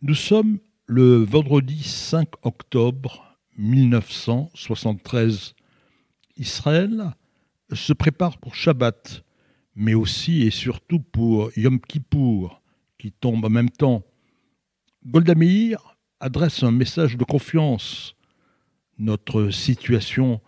Nous 0.00 0.14
sommes 0.14 0.60
le 0.86 1.24
vendredi 1.24 1.82
5 1.82 2.28
octobre 2.42 3.36
1973. 3.56 5.56
Israël 6.36 7.16
se 7.72 7.92
prépare 7.92 8.38
pour 8.38 8.54
Shabbat, 8.54 9.24
mais 9.74 9.94
aussi 9.94 10.42
et 10.42 10.52
surtout 10.52 11.00
pour 11.00 11.50
Yom 11.56 11.80
Kippour, 11.80 12.62
qui 12.96 13.10
tombe 13.10 13.44
en 13.44 13.50
même 13.50 13.70
temps. 13.70 14.04
Golda 15.04 15.34
Meir 15.34 15.96
adresse 16.20 16.62
un 16.62 16.70
message 16.70 17.16
de 17.16 17.24
confiance. 17.24 18.14
Notre 19.00 19.50
situation 19.50 20.40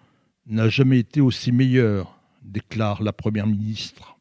n'a 0.46 0.69
jamais 0.69 1.01
été 1.01 1.21
aussi 1.21 1.51
meilleure, 1.51 2.21
déclare 2.43 3.03
la 3.03 3.12
Première 3.12 3.48
ministre. 3.48 4.17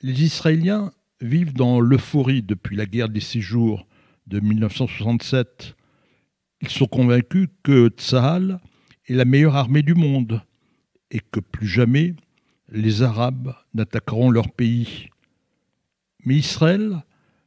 Les 0.00 0.22
Israéliens 0.22 0.92
vivent 1.20 1.54
dans 1.54 1.80
l'euphorie 1.80 2.42
depuis 2.42 2.76
la 2.76 2.86
guerre 2.86 3.08
des 3.08 3.18
six 3.18 3.40
jours 3.40 3.84
de 4.26 4.40
1967. 4.40 5.74
Ils 6.60 6.68
sont 6.68 6.86
convaincus 6.86 7.48
que 7.62 7.88
Tsahal 7.88 8.60
est 9.06 9.14
la 9.14 9.24
meilleure 9.24 9.56
armée 9.56 9.82
du 9.82 9.94
monde 9.94 10.42
et 11.10 11.20
que 11.20 11.40
plus 11.40 11.66
jamais 11.66 12.14
les 12.68 13.02
Arabes 13.02 13.54
n'attaqueront 13.74 14.30
leur 14.30 14.50
pays. 14.50 15.08
Mais 16.24 16.36
Israël 16.36 17.02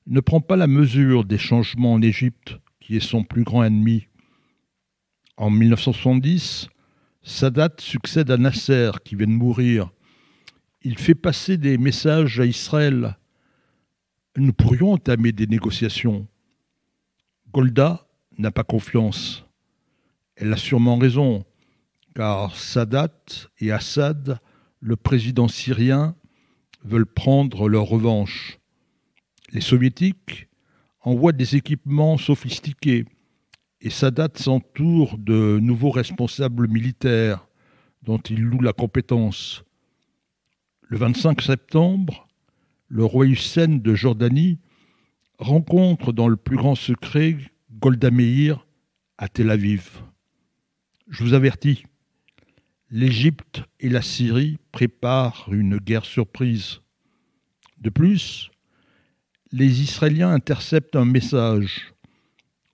ne 0.08 0.20
prend 0.20 0.42
pas 0.42 0.56
la 0.56 0.68
mesure 0.68 1.26
des 1.26 1.38
changements 1.38 1.94
en 1.94 2.02
Égypte, 2.02 2.60
qui 2.80 2.96
est 2.96 3.00
son 3.00 3.24
plus 3.24 3.44
grand 3.44 3.64
ennemi. 3.64 4.08
En 5.38 5.50
1970, 5.50 6.70
Sadat 7.24 7.72
succède 7.80 8.30
à 8.30 8.38
Nasser, 8.38 8.92
qui 9.04 9.16
vient 9.16 9.26
de 9.28 9.32
mourir. 9.32 9.90
Il 10.84 11.00
fait 11.00 11.16
passer 11.16 11.58
des 11.58 11.80
messages 11.80 12.40
à 12.40 12.46
Israël. 12.46 13.18
Nous 14.38 14.54
pourrions 14.54 14.92
entamer 14.92 15.32
des 15.32 15.48
négociations. 15.48 16.28
Golda 17.56 18.06
n'a 18.38 18.52
pas 18.52 18.66
confiance. 18.66 19.46
Elle 20.36 20.52
a 20.52 20.58
sûrement 20.58 20.98
raison, 20.98 21.46
car 22.14 22.54
Sadat 22.58 23.16
et 23.62 23.72
Assad, 23.72 24.42
le 24.82 24.98
président 24.98 25.48
syrien, 25.48 26.18
veulent 26.84 27.06
prendre 27.06 27.70
leur 27.70 27.86
revanche. 27.86 28.60
Les 29.54 29.62
soviétiques 29.62 30.50
envoient 31.00 31.32
des 31.32 31.56
équipements 31.56 32.18
sophistiqués 32.18 33.06
et 33.80 33.90
Sadat 33.90 34.32
s'entoure 34.36 35.18
de 35.18 35.58
nouveaux 35.62 35.92
responsables 35.92 36.68
militaires 36.68 37.48
dont 38.04 38.20
il 38.20 38.42
loue 38.42 38.60
la 38.60 38.74
compétence. 38.74 39.64
Le 40.82 40.98
25 40.98 41.42
septembre, 41.42 42.28
le 42.90 43.06
roi 43.06 43.28
Hussein 43.28 43.78
de 43.78 43.96
Jordanie 43.96 44.60
rencontre 45.40 46.14
dans 46.14 46.28
le 46.28 46.38
plus 46.38 46.58
grand 46.58 46.76
secret 46.76 47.38
Golda 47.72 48.12
Meir 48.12 48.66
à 49.18 49.28
Tel 49.28 49.50
Aviv. 49.50 50.02
Je 51.10 51.24
vous 51.24 51.34
avertis, 51.34 51.84
l'Égypte 52.90 53.64
et 53.80 53.90
la 53.90 54.02
Syrie 54.02 54.58
préparent 54.72 55.50
une 55.52 55.78
guerre 55.78 56.06
surprise. 56.06 56.82
De 57.78 57.90
plus, 57.90 58.50
les 59.52 59.82
Israéliens 59.82 60.32
interceptent 60.32 60.96
un 60.96 61.06
message. 61.06 61.94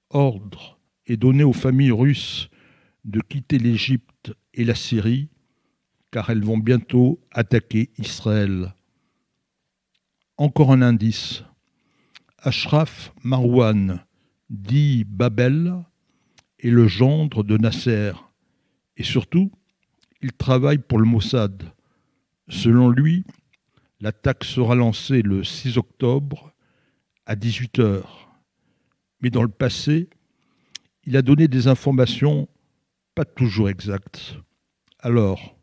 Ordre 0.09 0.79
est 1.05 1.17
donné 1.17 1.43
aux 1.43 1.53
familles 1.53 1.91
russes 1.91 2.49
de 3.05 3.19
quitter 3.21 3.57
l'Égypte 3.57 4.33
et 4.53 4.63
la 4.63 4.75
Syrie, 4.75 5.29
car 6.11 6.29
elles 6.29 6.43
vont 6.43 6.57
bientôt 6.57 7.19
attaquer 7.31 7.89
Israël. 7.97 8.73
Encore 10.37 10.71
un 10.71 10.81
indice. 10.81 11.43
Ashraf 12.43 13.13
Marwan, 13.23 14.03
dit 14.49 15.03
Babel, 15.03 15.75
est 16.59 16.71
le 16.71 16.87
gendre 16.87 17.43
de 17.43 17.55
Nasser. 17.55 18.13
Et 18.97 19.03
surtout, 19.03 19.51
il 20.23 20.31
travaille 20.33 20.79
pour 20.79 20.97
le 20.97 21.05
Mossad. 21.05 21.71
Selon 22.49 22.89
lui, 22.89 23.25
l'attaque 23.99 24.43
sera 24.43 24.73
lancée 24.73 25.21
le 25.21 25.43
6 25.43 25.77
octobre 25.77 26.51
à 27.27 27.35
18h. 27.35 28.01
Mais 29.21 29.29
dans 29.29 29.43
le 29.43 29.47
passé, 29.47 30.09
il 31.05 31.17
a 31.17 31.21
donné 31.21 31.47
des 31.47 31.67
informations 31.67 32.49
pas 33.13 33.25
toujours 33.25 33.69
exactes. 33.69 34.35
Alors, 34.97 35.55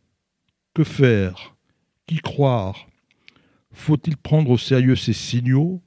que 0.74 0.84
faire? 0.84 1.56
Qui 2.06 2.18
croire? 2.18 2.86
Faut-il 3.72 4.16
prendre 4.16 4.50
au 4.50 4.58
sérieux 4.58 4.94
ces 4.94 5.12
signaux? 5.12 5.82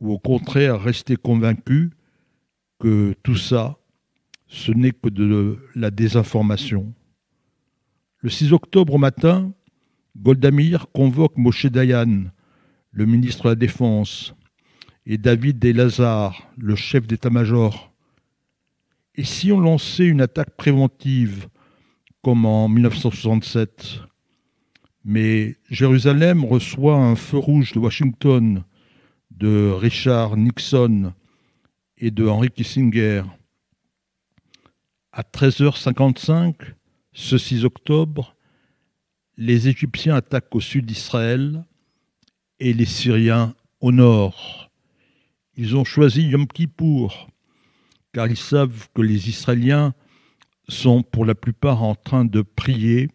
Ou 0.00 0.12
au 0.12 0.18
contraire 0.18 0.80
rester 0.80 1.16
convaincu 1.16 1.90
que 2.78 3.14
tout 3.22 3.36
ça, 3.36 3.76
ce 4.46 4.72
n'est 4.72 4.92
que 4.92 5.08
de 5.08 5.58
la 5.74 5.90
désinformation. 5.90 6.94
Le 8.20 8.30
6 8.30 8.52
octobre 8.52 8.94
au 8.94 8.98
matin, 8.98 9.52
Goldamir 10.16 10.86
convoque 10.92 11.36
Moshe 11.36 11.66
Dayan, 11.66 12.24
le 12.92 13.06
ministre 13.06 13.44
de 13.44 13.48
la 13.50 13.54
Défense, 13.54 14.34
et 15.06 15.18
David 15.18 15.58
Delazar, 15.58 16.50
le 16.56 16.76
chef 16.76 17.06
d'état-major. 17.06 17.92
Et 19.14 19.24
si 19.24 19.50
on 19.52 19.60
lançait 19.60 20.06
une 20.06 20.20
attaque 20.20 20.50
préventive, 20.56 21.48
comme 22.22 22.44
en 22.44 22.68
1967 22.68 24.00
Mais 25.04 25.56
Jérusalem 25.70 26.44
reçoit 26.44 26.96
un 26.96 27.14
feu 27.14 27.38
rouge 27.38 27.72
de 27.72 27.78
Washington 27.78 28.64
de 29.38 29.70
Richard 29.70 30.36
Nixon 30.36 31.12
et 31.96 32.10
de 32.10 32.26
Henry 32.26 32.50
Kissinger. 32.50 33.22
À 35.12 35.22
13h55, 35.22 36.54
ce 37.12 37.38
6 37.38 37.64
octobre, 37.64 38.34
les 39.36 39.68
Égyptiens 39.68 40.16
attaquent 40.16 40.56
au 40.56 40.60
sud 40.60 40.86
d'Israël 40.86 41.64
et 42.58 42.72
les 42.72 42.84
Syriens 42.84 43.54
au 43.80 43.92
nord. 43.92 44.70
Ils 45.56 45.76
ont 45.76 45.84
choisi 45.84 46.22
Yom 46.22 46.48
Kippour, 46.48 47.28
car 48.12 48.26
ils 48.26 48.36
savent 48.36 48.88
que 48.92 49.02
les 49.02 49.28
Israéliens 49.28 49.94
sont 50.68 51.04
pour 51.04 51.24
la 51.24 51.36
plupart 51.36 51.84
en 51.84 51.94
train 51.94 52.24
de 52.24 52.42
prier 52.42 53.08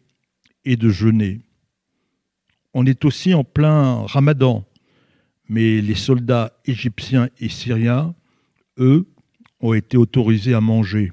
et 0.63 0.77
de 0.77 0.87
jeûner. 0.87 1.41
On 2.73 2.85
est 2.85 3.03
aussi 3.03 3.33
en 3.33 3.43
plein 3.43 4.05
ramadan, 4.05 4.65
mais 5.49 5.81
les 5.81 5.95
soldats 5.95 6.53
égyptiens 6.65 7.29
et 7.39 7.49
syriens, 7.49 8.15
eux, 8.77 9.07
ont 9.59 9.73
été 9.73 9.97
autorisés 9.97 10.53
à 10.53 10.61
manger. 10.61 11.11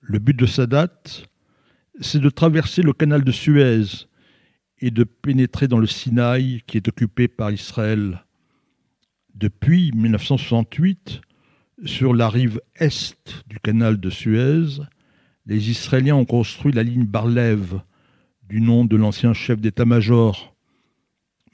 Le 0.00 0.18
but 0.18 0.36
de 0.36 0.46
Sadat, 0.46 1.02
c'est 2.00 2.20
de 2.20 2.30
traverser 2.30 2.82
le 2.82 2.92
canal 2.92 3.24
de 3.24 3.32
Suez 3.32 4.06
et 4.80 4.90
de 4.90 5.04
pénétrer 5.04 5.68
dans 5.68 5.78
le 5.78 5.86
Sinaï 5.86 6.62
qui 6.66 6.76
est 6.76 6.88
occupé 6.88 7.28
par 7.28 7.50
Israël. 7.50 8.24
Depuis 9.34 9.92
1968, 9.94 11.20
sur 11.84 12.14
la 12.14 12.28
rive 12.28 12.60
est 12.76 13.44
du 13.48 13.58
canal 13.60 13.98
de 13.98 14.10
Suez, 14.10 14.82
les 15.46 15.70
Israéliens 15.70 16.16
ont 16.16 16.24
construit 16.24 16.72
la 16.72 16.82
ligne 16.82 17.06
Barlev, 17.06 17.80
du 18.48 18.60
nom 18.60 18.84
de 18.84 18.96
l'ancien 18.96 19.32
chef 19.32 19.60
d'état-major 19.60 20.51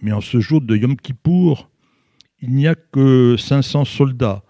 mais 0.01 0.13
en 0.13 0.21
ce 0.21 0.41
jour 0.41 0.61
de 0.61 0.77
Yom 0.77 0.97
Kippour, 0.97 1.71
il 2.41 2.55
n'y 2.55 2.67
a 2.67 2.75
que 2.75 3.37
500 3.37 3.85
soldats 3.85 4.43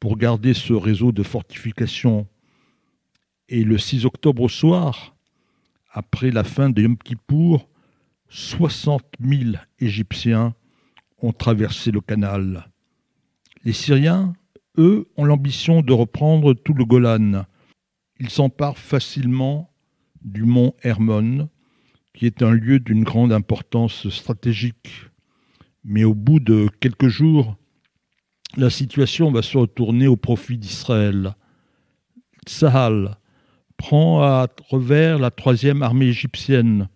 pour 0.00 0.16
garder 0.16 0.54
ce 0.54 0.72
réseau 0.72 1.12
de 1.12 1.22
fortifications. 1.22 2.26
Et 3.48 3.62
le 3.62 3.78
6 3.78 4.06
octobre 4.06 4.42
au 4.42 4.48
soir, 4.48 5.16
après 5.90 6.30
la 6.30 6.44
fin 6.44 6.70
de 6.70 6.82
Yom 6.82 6.96
Kippour, 6.96 7.68
60 8.28 9.04
000 9.20 9.56
Égyptiens 9.78 10.54
ont 11.18 11.32
traversé 11.32 11.90
le 11.90 12.00
canal. 12.00 12.70
Les 13.64 13.72
Syriens, 13.72 14.34
eux, 14.78 15.08
ont 15.16 15.24
l'ambition 15.24 15.82
de 15.82 15.92
reprendre 15.92 16.54
tout 16.54 16.74
le 16.74 16.84
Golan. 16.84 17.44
Ils 18.18 18.30
s'emparent 18.30 18.78
facilement 18.78 19.70
du 20.22 20.44
mont 20.44 20.74
Hermon, 20.82 21.48
qui 22.16 22.24
est 22.24 22.42
un 22.42 22.50
lieu 22.50 22.80
d'une 22.80 23.04
grande 23.04 23.32
importance 23.32 24.08
stratégique. 24.08 24.90
Mais 25.84 26.02
au 26.02 26.14
bout 26.14 26.40
de 26.40 26.68
quelques 26.80 27.08
jours, 27.08 27.56
la 28.56 28.70
situation 28.70 29.30
va 29.30 29.42
se 29.42 29.58
retourner 29.58 30.08
au 30.08 30.16
profit 30.16 30.56
d'Israël. 30.56 31.36
Tsahal 32.46 33.18
prend 33.76 34.22
à 34.22 34.48
revers 34.70 35.18
la 35.18 35.30
troisième 35.30 35.82
armée 35.82 36.06
égyptienne 36.06 36.88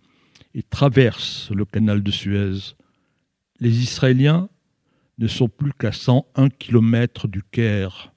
et 0.54 0.62
traverse 0.62 1.50
le 1.50 1.66
canal 1.66 2.02
de 2.02 2.10
Suez. 2.10 2.74
Les 3.60 3.82
Israéliens 3.82 4.48
ne 5.18 5.28
sont 5.28 5.48
plus 5.48 5.74
qu'à 5.74 5.92
101 5.92 6.48
km 6.48 7.28
du 7.28 7.42
Caire. 7.42 8.14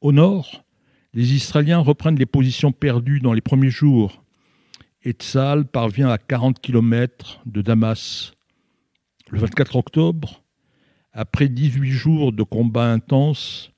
Au 0.00 0.10
nord, 0.10 0.64
les 1.12 1.34
Israéliens 1.34 1.80
reprennent 1.80 2.18
les 2.18 2.26
positions 2.26 2.72
perdues 2.72 3.20
dans 3.20 3.34
les 3.34 3.42
premiers 3.42 3.70
jours 3.70 4.23
et 5.04 5.12
Tzal 5.12 5.66
parvient 5.66 6.08
à 6.08 6.18
40 6.18 6.60
km 6.60 7.40
de 7.44 7.60
Damas. 7.60 8.32
Le 9.28 9.38
24 9.38 9.76
octobre, 9.76 10.42
après 11.12 11.48
18 11.48 11.90
jours 11.90 12.32
de 12.32 12.42
combats 12.42 12.90
intenses, 12.90 13.70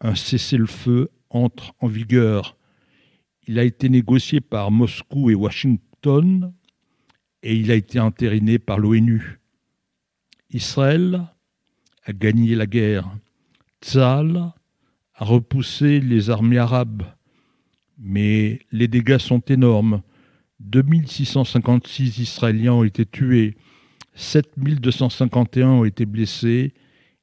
un 0.00 0.14
cessez-le-feu 0.14 1.10
entre 1.30 1.74
en 1.80 1.88
vigueur. 1.88 2.56
Il 3.48 3.58
a 3.58 3.64
été 3.64 3.88
négocié 3.88 4.40
par 4.40 4.70
Moscou 4.70 5.30
et 5.30 5.34
Washington 5.34 6.52
et 7.42 7.56
il 7.56 7.70
a 7.70 7.74
été 7.74 7.98
entériné 7.98 8.58
par 8.58 8.78
l'ONU. 8.78 9.40
Israël 10.50 11.26
a 12.04 12.12
gagné 12.12 12.54
la 12.54 12.66
guerre. 12.66 13.10
Tzal 13.82 14.52
a 15.14 15.24
repoussé 15.24 16.00
les 16.00 16.30
armées 16.30 16.58
arabes. 16.58 17.02
Mais 17.98 18.60
les 18.72 18.88
dégâts 18.88 19.18
sont 19.18 19.40
énormes. 19.40 20.02
2656 20.60 22.18
Israéliens 22.18 22.72
ont 22.72 22.84
été 22.84 23.04
tués, 23.04 23.56
7251 24.14 25.68
ont 25.68 25.84
été 25.84 26.06
blessés 26.06 26.72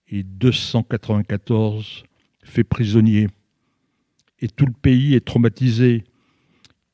et 0.07 0.23
294 0.23 2.03
faits 2.43 2.67
prisonniers. 2.67 3.27
Et 4.39 4.47
tout 4.47 4.65
le 4.65 4.73
pays 4.73 5.15
est 5.15 5.25
traumatisé. 5.25 6.03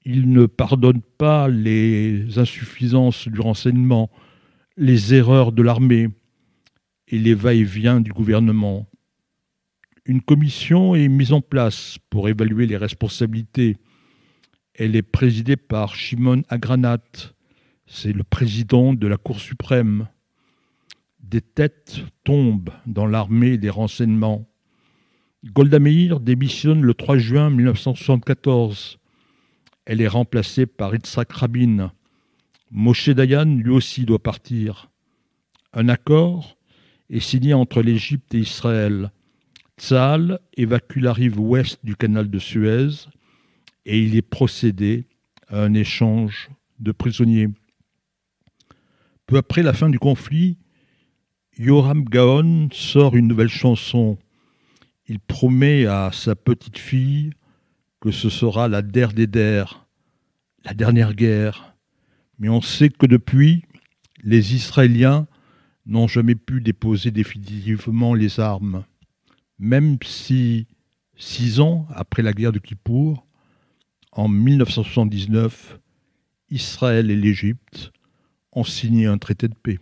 Il 0.05 0.31
ne 0.31 0.45
pardonne 0.45 1.01
pas 1.17 1.47
les 1.47 2.37
insuffisances 2.37 3.27
du 3.27 3.41
renseignement, 3.41 4.09
les 4.77 5.13
erreurs 5.13 5.51
de 5.51 5.61
l'armée 5.61 6.07
et 7.09 7.17
les 7.17 7.33
va-et-vient 7.33 7.99
du 7.99 8.11
gouvernement. 8.11 8.87
Une 10.05 10.21
commission 10.21 10.95
est 10.95 11.07
mise 11.07 11.33
en 11.33 11.41
place 11.41 11.97
pour 12.09 12.29
évaluer 12.29 12.65
les 12.65 12.77
responsabilités. 12.77 13.77
Elle 14.79 14.95
est 14.95 15.01
présidée 15.01 15.57
par 15.57 15.93
Shimon 15.93 16.43
Agranat, 16.47 17.33
c'est 17.85 18.13
le 18.13 18.23
président 18.23 18.93
de 18.93 19.07
la 19.07 19.17
Cour 19.17 19.41
suprême. 19.41 20.07
Des 21.21 21.41
têtes 21.41 21.99
tombent 22.23 22.69
dans 22.85 23.05
l'armée 23.05 23.57
des 23.57 23.69
renseignements. 23.69 24.47
Golda 25.43 25.79
Meir 25.79 26.21
démissionne 26.21 26.81
le 26.81 26.93
3 26.93 27.17
juin 27.17 27.49
1974. 27.49 28.99
Elle 29.83 29.99
est 29.99 30.07
remplacée 30.07 30.65
par 30.65 30.95
Yitzhak 30.95 31.29
Rabin. 31.33 31.91
Moshe 32.71 33.09
Dayan, 33.09 33.57
lui 33.57 33.71
aussi, 33.71 34.05
doit 34.05 34.23
partir. 34.23 34.89
Un 35.73 35.89
accord 35.89 36.55
est 37.09 37.19
signé 37.19 37.53
entre 37.53 37.81
l'Égypte 37.81 38.33
et 38.33 38.39
Israël. 38.39 39.11
Tzal 39.77 40.39
évacue 40.55 41.01
la 41.01 41.11
rive 41.11 41.37
ouest 41.37 41.81
du 41.83 41.97
canal 41.97 42.29
de 42.29 42.39
Suez 42.39 43.09
et 43.85 43.99
il 43.99 44.15
est 44.15 44.21
procédé 44.21 45.07
à 45.47 45.61
un 45.63 45.73
échange 45.73 46.49
de 46.79 46.91
prisonniers. 46.91 47.49
Peu 49.25 49.37
après 49.37 49.63
la 49.63 49.73
fin 49.73 49.89
du 49.89 49.99
conflit, 49.99 50.57
Yoram 51.57 52.03
Gaon 52.03 52.69
sort 52.71 53.15
une 53.15 53.27
nouvelle 53.27 53.49
chanson. 53.49 54.17
Il 55.07 55.19
promet 55.19 55.85
à 55.85 56.11
sa 56.13 56.35
petite 56.35 56.77
fille 56.77 57.31
que 57.99 58.11
ce 58.11 58.29
sera 58.29 58.67
la 58.67 58.81
der 58.81 59.13
des 59.13 59.27
der, 59.27 59.85
la 60.63 60.73
dernière 60.73 61.13
guerre. 61.13 61.75
Mais 62.37 62.49
on 62.49 62.61
sait 62.61 62.89
que 62.89 63.05
depuis, 63.05 63.65
les 64.23 64.55
Israéliens 64.55 65.27
n'ont 65.85 66.07
jamais 66.07 66.35
pu 66.35 66.61
déposer 66.61 67.11
définitivement 67.11 68.13
les 68.13 68.39
armes, 68.39 68.85
même 69.57 69.97
si, 70.05 70.67
six 71.17 71.59
ans 71.59 71.87
après 71.89 72.21
la 72.21 72.33
guerre 72.33 72.51
de 72.51 72.59
Kippour, 72.59 73.25
en 74.19 74.27
1979, 74.27 75.79
Israël 76.49 77.09
et 77.09 77.15
l'Égypte 77.15 77.93
ont 78.51 78.65
signé 78.65 79.05
un 79.05 79.17
traité 79.17 79.47
de 79.47 79.55
paix. 79.55 79.79